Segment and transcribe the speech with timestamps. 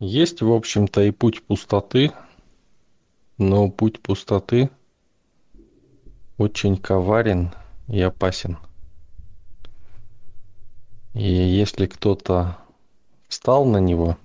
[0.00, 2.12] Есть, в общем-то, и путь пустоты,
[3.36, 4.70] но путь пустоты
[6.36, 7.52] очень коварен
[7.88, 8.58] и опасен.
[11.14, 12.58] И если кто-то
[13.28, 14.16] встал на него,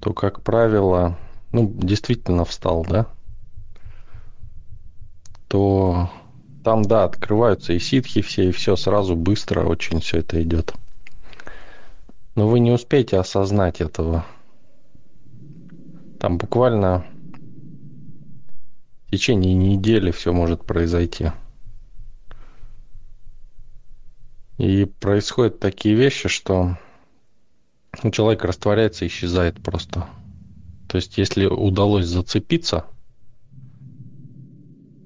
[0.00, 1.18] то, как правило,
[1.50, 3.08] ну, действительно встал, да,
[5.48, 6.08] то
[6.62, 10.72] там, да, открываются и ситхи все, и все сразу быстро очень все это идет.
[12.40, 14.24] Но вы не успеете осознать этого.
[16.18, 17.04] Там буквально
[19.06, 21.32] в течение недели все может произойти.
[24.56, 26.78] И происходят такие вещи, что
[28.02, 30.08] ну, человек растворяется исчезает просто.
[30.88, 32.86] То есть, если удалось зацепиться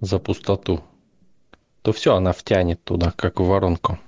[0.01, 0.85] за пустоту,
[1.83, 3.99] то все, она втянет туда, как в воронку.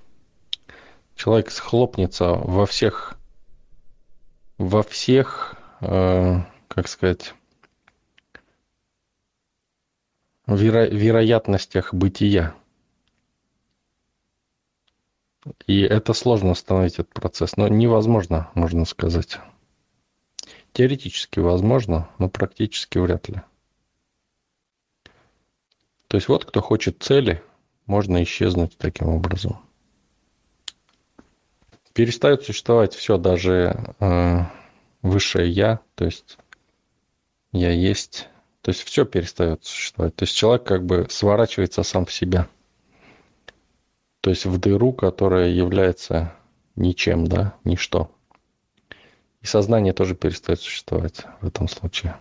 [1.17, 3.16] Человек схлопнется во всех,
[4.59, 7.35] во всех, э, как сказать,
[10.47, 12.55] веро- вероятностях бытия.
[15.67, 19.39] И это сложно остановить этот процесс, но невозможно, можно сказать.
[20.73, 23.43] Теоретически возможно, но практически вряд ли.
[26.09, 27.43] То есть вот кто хочет цели,
[27.87, 29.66] можно исчезнуть таким образом.
[31.97, 34.41] Перестает существовать все, даже э,
[35.03, 36.39] высшее я, то есть
[37.51, 38.29] я есть,
[38.61, 40.15] то есть все перестает существовать.
[40.15, 42.47] То есть человек как бы сворачивается сам в себя
[44.27, 46.33] то есть в дыру, которая является
[46.75, 48.11] ничем, да, ничто.
[49.41, 52.17] И сознание тоже перестает существовать в этом случае.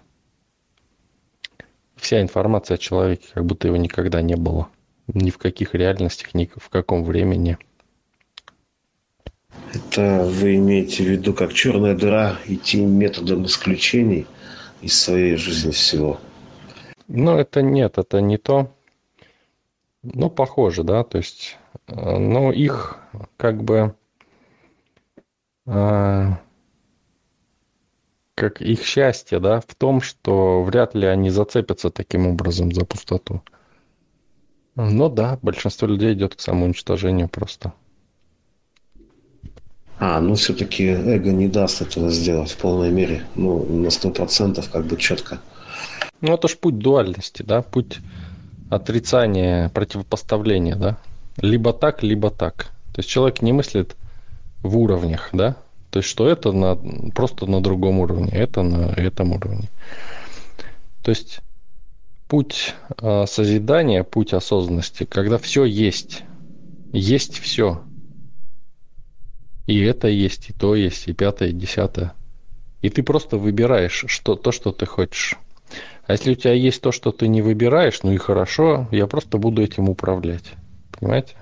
[1.96, 4.70] Вся информация о человеке, как будто его никогда не было.
[5.08, 7.58] Ни в каких реальностях, ни в каком времени.
[9.74, 14.26] Это вы имеете в виду, как черная дыра, идти методом исключений
[14.82, 16.20] из своей жизни всего?
[17.08, 18.72] Ну, это нет, это не то.
[20.04, 21.58] Ну, похоже, да, то есть
[21.88, 22.98] но их
[23.38, 23.96] как бы
[25.66, 26.40] а,
[28.36, 33.42] как их счастье, да, в том, что вряд ли они зацепятся таким образом за пустоту.
[34.76, 37.74] Но да, большинство людей идет к самоуничтожению просто.
[40.00, 44.70] А, ну все-таки эго не даст этого сделать в полной мере, ну, на сто процентов,
[44.70, 45.40] как бы четко.
[46.22, 48.00] Ну, это ж путь дуальности, да, путь
[48.70, 50.98] отрицания, противопоставления, да
[51.38, 52.72] либо так, либо так.
[52.94, 53.96] То есть человек не мыслит
[54.62, 55.56] в уровнях, да?
[55.92, 56.76] То есть что это на,
[57.14, 59.70] просто на другом уровне, это на этом уровне.
[61.04, 61.42] То есть
[62.28, 66.24] путь э, созидания, путь осознанности, когда все есть,
[66.92, 67.82] есть все.
[69.68, 72.14] И это есть, и то есть, и пятое, и десятое.
[72.82, 75.38] И ты просто выбираешь что, то, что ты хочешь.
[76.06, 79.40] А если у тебя есть то, что ты не выбираешь, ну и хорошо, я просто
[79.40, 80.54] буду этим управлять.
[80.92, 81.36] Понимаете?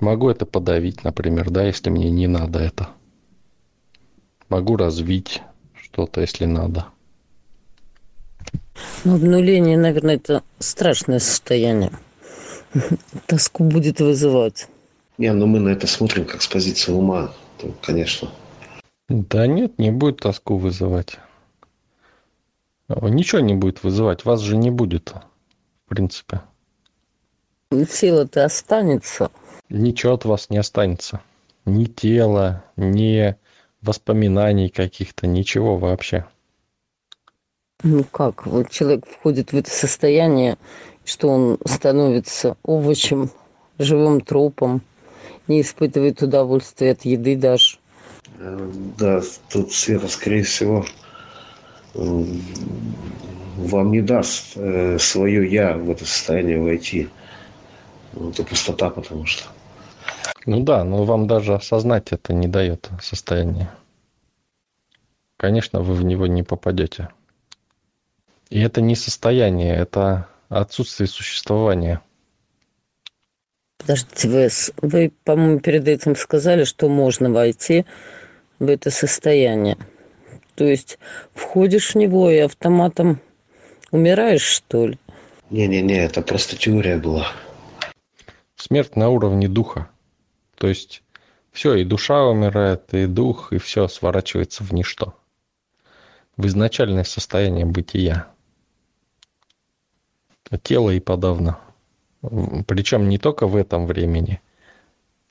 [0.00, 2.88] Могу это подавить, например, да, если мне не надо это.
[4.48, 5.42] Могу развить
[5.74, 6.86] что-то, если надо.
[9.04, 11.92] Ну, обнуление, наверное, это страшное состояние.
[13.26, 14.68] Тоску будет вызывать.
[15.20, 18.30] Не, ну мы на это смотрим как с позиции ума, то, конечно.
[19.10, 21.18] Да нет, не будет тоску вызывать.
[22.88, 25.12] Ничего не будет вызывать, вас же не будет,
[25.84, 26.40] в принципе.
[27.70, 29.30] Тело-то останется.
[29.68, 31.20] Ничего от вас не останется.
[31.66, 33.36] Ни тела, ни
[33.82, 36.24] воспоминаний каких-то, ничего вообще.
[37.82, 40.56] Ну как, вот человек входит в это состояние,
[41.04, 43.30] что он становится овощем,
[43.78, 44.80] живым трупом,
[45.50, 47.76] не испытывает удовольствия от еды даже.
[48.98, 50.86] Да, тут Света, скорее всего,
[51.94, 57.08] вам не даст э, свое «я» в это состояние войти.
[58.12, 59.44] Ну, это пустота, потому что.
[60.46, 63.68] Ну да, но вам даже осознать это не дает состояние.
[65.36, 67.08] Конечно, вы в него не попадете.
[68.48, 72.00] И это не состояние, это отсутствие существования.
[73.80, 74.48] Подождите, вы,
[74.82, 77.86] вы по-моему, перед этим сказали, что можно войти
[78.58, 79.78] в это состояние.
[80.54, 80.98] То есть
[81.32, 83.20] входишь в него и автоматом
[83.90, 84.98] умираешь, что ли?
[85.48, 87.28] Не-не-не, это просто теория была.
[88.54, 89.88] Смерть на уровне духа.
[90.56, 91.02] То есть
[91.50, 95.14] все, и душа умирает, и дух, и все сворачивается в ничто.
[96.36, 98.28] В изначальное состояние бытия.
[100.62, 101.58] Тело и подавно.
[102.22, 104.40] Причем не только в этом времени,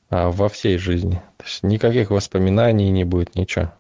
[0.09, 1.21] а во всей жизни.
[1.38, 3.74] То есть никаких воспоминаний не будет, ничего.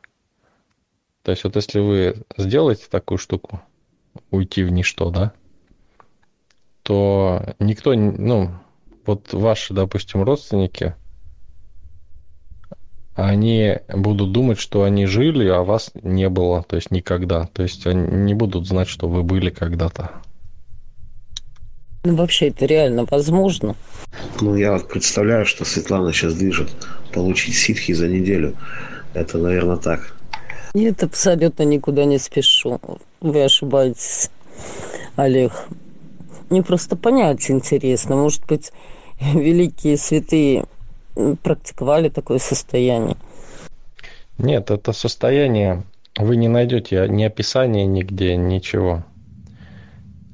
[1.23, 3.61] То есть вот если вы сделаете такую штуку,
[4.31, 5.33] уйти в ничто, да,
[6.83, 8.51] то никто, ну,
[9.05, 10.95] вот ваши, допустим, родственники,
[13.15, 17.47] они будут думать, что они жили, а вас не было, то есть никогда.
[17.47, 20.21] То есть они не будут знать, что вы были когда-то.
[22.09, 23.75] Ну, вообще это реально возможно.
[24.41, 26.71] Ну, я вот представляю, что Светлана сейчас движет
[27.13, 28.55] получить ситхи за неделю.
[29.13, 30.15] Это, наверное, так.
[30.73, 32.81] Нет, абсолютно никуда не спешу.
[33.21, 34.31] Вы ошибаетесь,
[35.17, 35.51] Олег.
[36.49, 38.15] Мне просто понять интересно.
[38.15, 38.71] Может быть,
[39.21, 40.65] великие святые
[41.43, 43.17] практиковали такое состояние?
[44.39, 45.83] Нет, это состояние
[46.17, 49.03] вы не найдете ни описания нигде, ничего.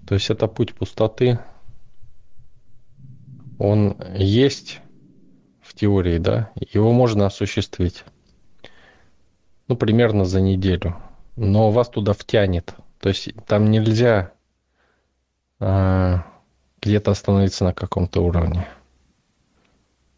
[0.07, 1.37] То есть это путь пустоты.
[3.57, 4.81] Он есть
[5.61, 8.03] в теории, да, его можно осуществить.
[9.67, 10.95] Ну, примерно за неделю.
[11.35, 12.75] Но вас туда втянет.
[12.99, 14.31] То есть там нельзя
[15.59, 16.25] а,
[16.81, 18.67] где-то остановиться на каком-то уровне.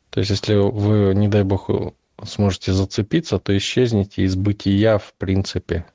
[0.10, 1.70] То есть, если вы, не дай бог,
[2.24, 5.86] сможете зацепиться, то исчезнете из бытия в принципе.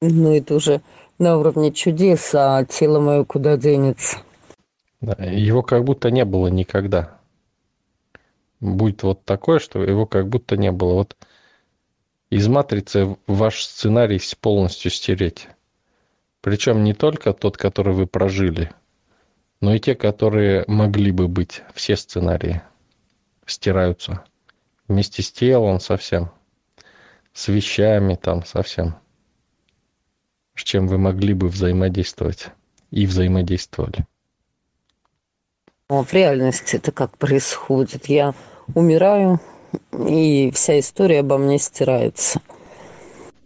[0.00, 0.82] Ну, это уже
[1.18, 4.18] на уровне чудес, а тело мое куда денется?
[5.18, 7.18] Его как будто не было никогда.
[8.60, 10.94] Будет вот такое, что его как будто не было.
[10.94, 11.16] Вот
[12.30, 15.48] из матрицы ваш сценарий полностью стереть.
[16.40, 18.72] Причем не только тот, который вы прожили,
[19.60, 21.62] но и те, которые могли бы быть.
[21.74, 22.62] Все сценарии
[23.46, 24.24] стираются.
[24.88, 26.30] Вместе с телом совсем.
[27.32, 28.96] С вещами там совсем.
[30.54, 32.48] С чем вы могли бы взаимодействовать.
[32.90, 34.06] И взаимодействовали.
[35.90, 38.06] В реальности это как происходит?
[38.06, 38.34] Я
[38.74, 39.38] умираю,
[40.08, 42.40] и вся история обо мне стирается.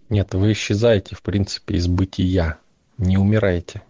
[0.08, 2.58] Нет, вы исчезаете, в принципе, из бытия
[2.96, 3.82] не умираете.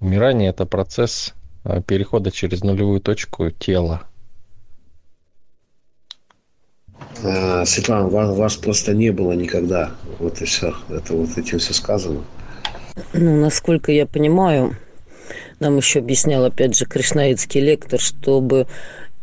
[0.00, 4.02] Умирание– это процесс э, перехода через нулевую точку тела.
[7.22, 9.92] А, Светлана, вас, вас просто не было никогда.
[10.18, 10.74] Вот и все.
[10.88, 12.24] Это вот этим все сказано.
[13.12, 14.76] Ну, насколько я понимаю,
[15.60, 18.66] нам еще объяснял, опять же, кришнаитский лектор, чтобы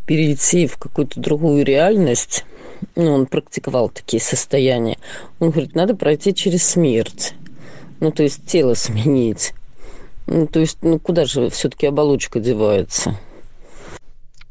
[0.06, 2.45] перейти в какую-то другую реальность,
[2.95, 4.97] ну, он практиковал такие состояния,
[5.39, 7.33] он говорит, надо пройти через смерть
[8.03, 9.53] ну, то есть тело сменить.
[10.27, 13.18] Ну, то есть, ну, куда же все-таки оболочка девается?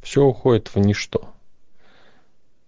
[0.02, 1.30] Все уходит в ничто.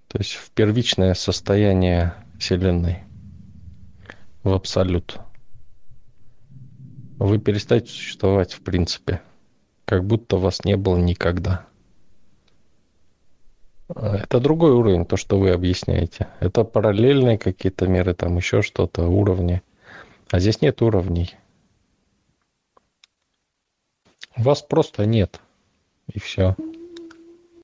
[0.09, 2.99] То есть в первичное состояние Вселенной.
[4.43, 5.19] В абсолют.
[7.25, 9.23] Вы перестаете существовать в принципе.
[9.87, 11.67] Как будто вас не было никогда.
[13.89, 16.29] Это другой уровень, то, что вы объясняете.
[16.41, 19.63] Это параллельные какие-то меры, там еще что-то, уровни.
[20.31, 21.35] А здесь нет уровней.
[24.37, 25.41] Вас просто нет.
[26.13, 26.57] И все.